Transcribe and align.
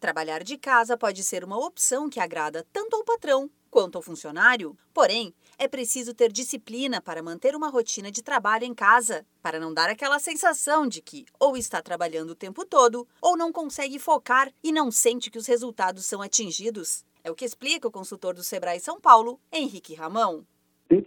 Trabalhar 0.00 0.42
de 0.42 0.56
casa 0.56 0.96
pode 0.96 1.22
ser 1.22 1.44
uma 1.44 1.58
opção 1.58 2.08
que 2.08 2.18
agrada 2.18 2.66
tanto 2.72 2.96
ao 2.96 3.04
patrão 3.04 3.50
quanto 3.70 3.96
ao 3.96 4.02
funcionário, 4.02 4.74
porém, 4.94 5.34
é 5.58 5.68
preciso 5.68 6.14
ter 6.14 6.32
disciplina 6.32 7.02
para 7.02 7.22
manter 7.22 7.54
uma 7.54 7.68
rotina 7.68 8.10
de 8.10 8.22
trabalho 8.22 8.64
em 8.64 8.72
casa, 8.72 9.26
para 9.42 9.60
não 9.60 9.74
dar 9.74 9.90
aquela 9.90 10.18
sensação 10.18 10.88
de 10.88 11.02
que 11.02 11.26
ou 11.38 11.54
está 11.54 11.82
trabalhando 11.82 12.30
o 12.30 12.34
tempo 12.34 12.64
todo 12.64 13.06
ou 13.20 13.36
não 13.36 13.52
consegue 13.52 13.98
focar 13.98 14.50
e 14.64 14.72
não 14.72 14.90
sente 14.90 15.30
que 15.30 15.38
os 15.38 15.46
resultados 15.46 16.06
são 16.06 16.22
atingidos. 16.22 17.04
É 17.22 17.30
o 17.30 17.34
que 17.34 17.44
explica 17.44 17.86
o 17.86 17.92
consultor 17.92 18.34
do 18.34 18.42
Sebrae 18.42 18.80
São 18.80 18.98
Paulo, 18.98 19.38
Henrique 19.52 19.94
Ramão 19.94 20.46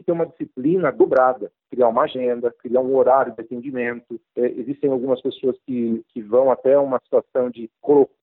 que 0.04 0.08
ter 0.08 0.12
uma 0.12 0.26
disciplina 0.26 0.92
dobrada, 0.92 1.52
criar 1.72 1.88
uma 1.88 2.04
agenda, 2.04 2.54
criar 2.60 2.82
um 2.82 2.96
horário 2.96 3.34
de 3.34 3.42
atendimento. 3.42 4.20
É, 4.36 4.46
existem 4.46 4.92
algumas 4.92 5.22
pessoas 5.22 5.58
que, 5.66 6.04
que 6.10 6.22
vão 6.22 6.52
até 6.52 6.78
uma 6.78 7.00
situação 7.00 7.50
de 7.50 7.70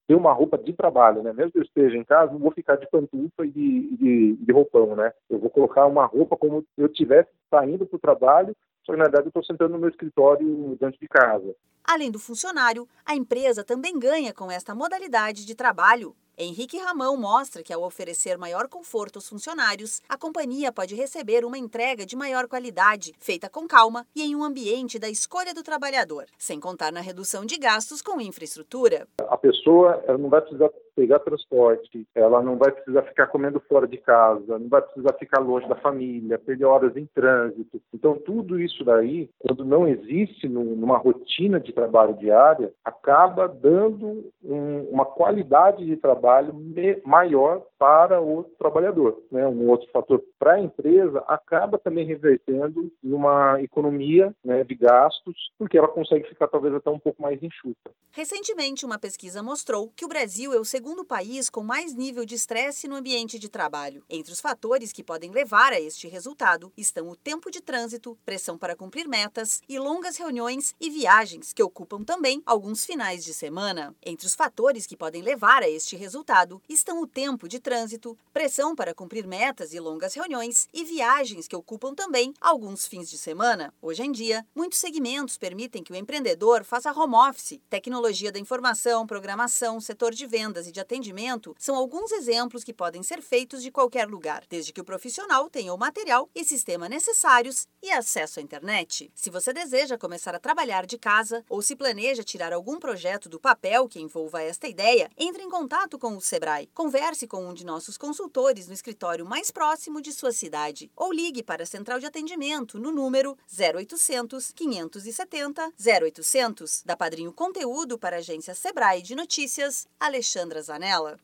ter 0.07 0.15
uma 0.15 0.31
roupa 0.31 0.57
de 0.57 0.73
trabalho, 0.73 1.23
né? 1.23 1.33
Mesmo 1.33 1.51
que 1.51 1.57
eu 1.59 1.63
esteja 1.63 1.97
em 1.97 2.03
casa, 2.03 2.31
não 2.31 2.39
vou 2.39 2.51
ficar 2.51 2.75
de 2.75 2.87
pantufa 2.89 3.45
e 3.45 3.51
de, 3.51 3.95
de, 3.97 4.33
de 4.35 4.51
roupão, 4.51 4.95
né? 4.95 5.11
Eu 5.29 5.39
vou 5.39 5.49
colocar 5.49 5.85
uma 5.85 6.05
roupa 6.05 6.37
como 6.37 6.65
eu 6.77 6.85
estivesse 6.85 7.29
saindo 7.49 7.85
para 7.85 7.97
o 7.97 7.99
trabalho, 7.99 8.55
só 8.85 8.93
que 8.93 8.97
na 8.97 9.05
verdade 9.05 9.25
eu 9.25 9.29
estou 9.29 9.43
sentando 9.43 9.73
no 9.73 9.79
meu 9.79 9.89
escritório 9.89 10.77
dentro 10.79 10.99
de 10.99 11.07
casa. 11.07 11.55
Além 11.83 12.11
do 12.11 12.19
funcionário, 12.19 12.87
a 13.05 13.15
empresa 13.15 13.63
também 13.63 13.97
ganha 13.97 14.33
com 14.33 14.51
esta 14.51 14.75
modalidade 14.75 15.45
de 15.45 15.55
trabalho. 15.55 16.15
Henrique 16.43 16.79
Ramão 16.79 17.15
mostra 17.15 17.61
que, 17.61 17.71
ao 17.71 17.83
oferecer 17.83 18.35
maior 18.35 18.67
conforto 18.67 19.17
aos 19.17 19.29
funcionários, 19.29 20.01
a 20.09 20.17
companhia 20.17 20.71
pode 20.71 20.95
receber 20.95 21.45
uma 21.45 21.57
entrega 21.57 22.03
de 22.03 22.15
maior 22.15 22.47
qualidade, 22.47 23.13
feita 23.19 23.47
com 23.47 23.67
calma 23.67 24.07
e 24.15 24.23
em 24.23 24.35
um 24.35 24.43
ambiente 24.43 24.97
da 24.97 25.07
escolha 25.07 25.53
do 25.53 25.61
trabalhador, 25.61 26.25
sem 26.39 26.59
contar 26.59 26.91
na 26.91 26.99
redução 26.99 27.45
de 27.45 27.59
gastos 27.59 28.01
com 28.01 28.19
infraestrutura. 28.19 29.07
A 29.29 29.37
pessoa 29.37 30.03
não 30.17 30.29
vai 30.29 30.41
precisar 30.41 30.71
pegar 30.95 31.19
transporte, 31.19 32.05
ela 32.13 32.41
não 32.41 32.57
vai 32.57 32.71
precisar 32.71 33.03
ficar 33.03 33.27
comendo 33.27 33.61
fora 33.61 33.87
de 33.87 33.97
casa, 33.97 34.59
não 34.59 34.67
vai 34.67 34.81
precisar 34.81 35.13
ficar 35.13 35.39
longe 35.39 35.67
da 35.67 35.75
família, 35.75 36.37
perder 36.37 36.65
horas 36.65 36.97
em 36.97 37.07
trânsito. 37.13 37.81
Então, 37.93 38.15
tudo 38.15 38.59
isso 38.59 38.83
daí, 38.83 39.29
quando 39.39 39.63
não 39.63 39.87
existe 39.87 40.49
numa 40.49 40.97
rotina 40.97 41.59
de 41.59 41.71
trabalho 41.71 42.13
diária, 42.15 42.73
acaba 42.83 43.47
dando 43.47 44.31
um, 44.43 44.81
uma 44.91 45.05
qualidade 45.05 45.85
de 45.85 45.95
trabalho 46.31 47.01
maior 47.05 47.61
para 47.81 48.21
o 48.21 48.43
trabalhador. 48.59 49.23
Né? 49.31 49.47
Um 49.47 49.67
outro 49.67 49.89
fator 49.91 50.23
para 50.37 50.53
a 50.53 50.61
empresa 50.61 51.17
acaba 51.27 51.79
também 51.79 52.05
revertendo 52.05 52.93
em 53.03 53.11
uma 53.11 53.59
economia 53.59 54.35
né, 54.45 54.63
de 54.63 54.75
gastos, 54.75 55.35
porque 55.57 55.79
ela 55.79 55.87
consegue 55.87 56.29
ficar 56.29 56.47
talvez 56.47 56.75
até 56.75 56.91
um 56.91 56.99
pouco 56.99 57.19
mais 57.19 57.41
enxuta. 57.41 57.89
Recentemente, 58.11 58.85
uma 58.85 58.99
pesquisa 58.99 59.41
mostrou 59.41 59.91
que 59.95 60.05
o 60.05 60.07
Brasil 60.07 60.53
é 60.53 60.59
o 60.59 60.65
segundo 60.65 61.03
país 61.03 61.49
com 61.49 61.63
mais 61.63 61.95
nível 61.95 62.23
de 62.23 62.35
estresse 62.35 62.87
no 62.87 62.97
ambiente 62.97 63.39
de 63.39 63.49
trabalho. 63.49 64.03
Entre 64.07 64.31
os 64.31 64.39
fatores 64.39 64.93
que 64.93 65.03
podem 65.03 65.31
levar 65.31 65.73
a 65.73 65.81
este 65.81 66.07
resultado 66.07 66.71
estão 66.77 67.09
o 67.09 67.15
tempo 67.15 67.49
de 67.49 67.63
trânsito, 67.63 68.15
pressão 68.23 68.59
para 68.59 68.75
cumprir 68.75 69.07
metas 69.07 69.59
e 69.67 69.79
longas 69.79 70.17
reuniões 70.17 70.75
e 70.79 70.87
viagens, 70.91 71.51
que 71.51 71.63
ocupam 71.63 72.03
também 72.03 72.43
alguns 72.45 72.85
finais 72.85 73.25
de 73.25 73.33
semana. 73.33 73.95
Entre 74.05 74.27
os 74.27 74.35
fatores 74.35 74.85
que 74.85 74.97
podem 74.97 75.23
levar 75.23 75.63
a 75.63 75.69
este 75.69 75.95
resultado 75.95 76.61
estão 76.69 77.01
o 77.01 77.07
tempo 77.07 77.47
de 77.47 77.59
trânsito 77.59 77.70
trânsito, 77.71 78.17
pressão 78.33 78.75
para 78.75 78.93
cumprir 78.93 79.25
metas 79.25 79.73
e 79.73 79.79
longas 79.79 80.13
reuniões 80.13 80.67
e 80.73 80.83
viagens 80.83 81.47
que 81.47 81.55
ocupam 81.55 81.95
também 81.95 82.33
alguns 82.41 82.85
fins 82.85 83.09
de 83.09 83.17
semana. 83.17 83.73
Hoje 83.81 84.03
em 84.03 84.11
dia, 84.11 84.45
muitos 84.53 84.77
segmentos 84.77 85.37
permitem 85.37 85.81
que 85.81 85.93
o 85.93 85.95
empreendedor 85.95 86.65
faça 86.65 86.91
home 86.91 87.15
office. 87.15 87.61
Tecnologia 87.69 88.29
da 88.29 88.39
informação, 88.39 89.07
programação, 89.07 89.79
setor 89.79 90.13
de 90.13 90.27
vendas 90.27 90.67
e 90.67 90.71
de 90.73 90.81
atendimento 90.81 91.55
são 91.57 91.77
alguns 91.77 92.11
exemplos 92.11 92.61
que 92.61 92.73
podem 92.73 93.03
ser 93.03 93.21
feitos 93.21 93.63
de 93.63 93.71
qualquer 93.71 94.05
lugar, 94.05 94.43
desde 94.49 94.73
que 94.73 94.81
o 94.81 94.85
profissional 94.85 95.49
tenha 95.49 95.73
o 95.73 95.77
material 95.77 96.29
e 96.35 96.43
sistema 96.43 96.89
necessários 96.89 97.69
e 97.81 97.89
acesso 97.89 98.41
à 98.41 98.43
internet. 98.43 99.09
Se 99.15 99.29
você 99.29 99.53
deseja 99.53 99.97
começar 99.97 100.35
a 100.35 100.39
trabalhar 100.39 100.85
de 100.85 100.97
casa 100.97 101.41
ou 101.47 101.61
se 101.61 101.73
planeja 101.73 102.21
tirar 102.21 102.51
algum 102.51 102.77
projeto 102.77 103.29
do 103.29 103.39
papel 103.39 103.87
que 103.87 104.01
envolva 104.01 104.41
esta 104.41 104.67
ideia, 104.67 105.09
entre 105.17 105.41
em 105.41 105.49
contato 105.49 105.97
com 105.97 106.17
o 106.17 106.21
Sebrae. 106.21 106.69
Converse 106.73 107.25
com 107.25 107.47
um 107.47 107.53
de 107.61 107.65
nossos 107.65 107.95
consultores 107.95 108.67
no 108.67 108.73
escritório 108.73 109.23
mais 109.23 109.51
próximo 109.51 110.01
de 110.01 110.11
sua 110.11 110.31
cidade 110.31 110.91
ou 110.95 111.13
ligue 111.13 111.43
para 111.43 111.61
a 111.61 111.65
central 111.65 111.99
de 111.99 112.07
atendimento 112.07 112.79
no 112.79 112.91
número 112.91 113.37
0800 113.47 114.51
570 114.51 115.71
0800. 115.79 116.81
Da 116.83 116.97
Padrinho 116.97 117.31
Conteúdo 117.31 117.99
para 117.99 118.15
a 118.15 118.19
agência 118.19 118.55
Sebrae 118.55 119.03
de 119.03 119.13
Notícias, 119.13 119.87
Alexandra 119.99 120.61
Zanella. 120.61 121.19